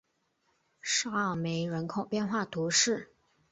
[0.81, 3.11] 沙尔梅人口变化图示